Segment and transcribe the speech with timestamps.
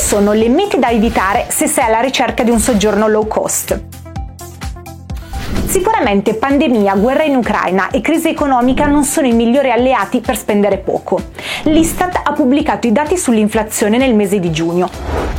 [0.00, 3.80] Sono le mete da evitare se sei alla ricerca di un soggiorno low cost?
[5.66, 10.78] Sicuramente pandemia, guerra in Ucraina e crisi economica non sono i migliori alleati per spendere
[10.78, 11.20] poco.
[11.64, 14.90] L'Istat ha pubblicato i dati sull'inflazione nel mese di giugno,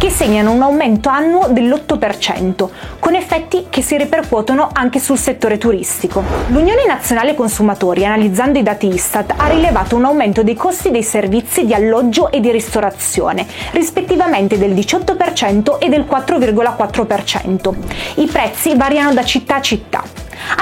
[0.02, 6.24] che segnano un aumento annuo dell'8%, con effetti che si ripercuotono anche sul settore turistico.
[6.48, 11.68] L'Unione Nazionale Consumatori, analizzando i dati Istat, ha rilevato un aumento dei costi dei servizi
[11.68, 17.76] di alloggio e di ristorazione, rispettivamente del 18% e del 4,4%.
[18.16, 20.04] I prezzi variano da città a città.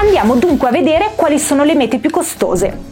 [0.01, 2.88] Andiamo dunque a vedere quali sono le mete più costose.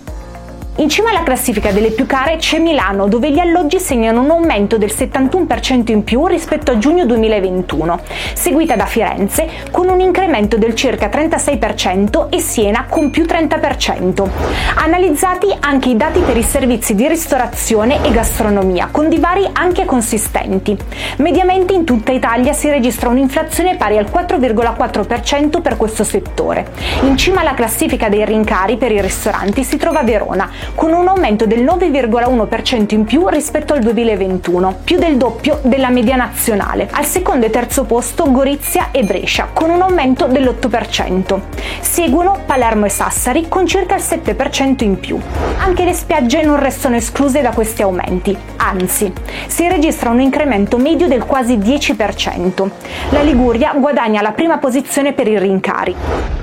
[0.79, 4.77] In cima alla classifica delle più care c'è Milano, dove gli alloggi segnano un aumento
[4.77, 7.99] del 71% in più rispetto a giugno 2021,
[8.35, 14.29] seguita da Firenze con un incremento del circa 36% e Siena con più 30%.
[14.75, 20.77] Analizzati anche i dati per i servizi di ristorazione e gastronomia, con divari anche consistenti.
[21.17, 26.67] Mediamente in tutta Italia si registra un'inflazione pari al 4,4% per questo settore.
[27.01, 31.45] In cima alla classifica dei rincari per i ristoranti si trova Verona, con un aumento
[31.45, 36.87] del 9,1% in più rispetto al 2021, più del doppio della media nazionale.
[36.91, 41.39] Al secondo e terzo posto Gorizia e Brescia, con un aumento dell'8%.
[41.79, 45.19] Seguono Palermo e Sassari con circa il 7% in più.
[45.59, 49.11] Anche le spiagge non restano escluse da questi aumenti, anzi,
[49.47, 52.69] si registra un incremento medio del quasi 10%.
[53.09, 56.36] La Liguria guadagna la prima posizione per i rincari.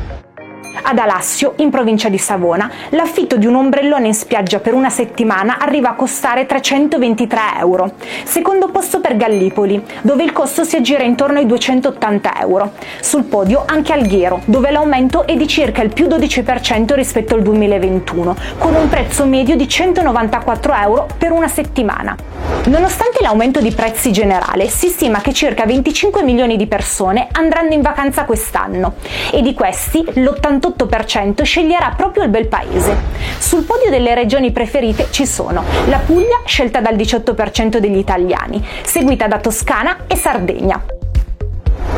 [0.87, 5.57] Ad Alassio, in provincia di Savona, l'affitto di un ombrellone in spiaggia per una settimana
[5.59, 7.93] arriva a costare 323 euro.
[8.25, 12.73] Secondo posto per Gallipoli, dove il costo si aggira intorno ai 280 euro.
[13.01, 18.37] Sul podio anche Alghero, dove l'aumento è di circa il più 12% rispetto al 2021,
[18.59, 22.34] con un prezzo medio di 194 euro per una settimana.
[22.67, 27.83] Nonostante l'aumento di prezzi generale, si stima che circa 25 milioni di persone andranno in
[27.83, 28.95] vacanza quest'anno
[29.31, 32.97] e di questi l'88 l'88% sceglierà proprio il bel paese.
[33.39, 39.27] Sul podio delle regioni preferite ci sono la Puglia, scelta dal 18% degli italiani, seguita
[39.27, 40.83] da Toscana e Sardegna.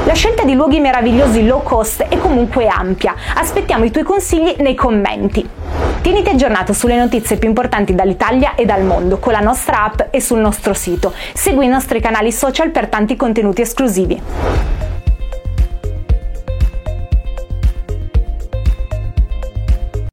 [0.05, 3.15] La scelta di luoghi meravigliosi low cost è comunque ampia.
[3.35, 5.49] Aspettiamo i tuoi consigli nei commenti.
[6.07, 10.21] Tieniti aggiornato sulle notizie più importanti dall'Italia e dal mondo con la nostra app e
[10.21, 11.13] sul nostro sito.
[11.35, 14.76] Segui i nostri canali social per tanti contenuti esclusivi.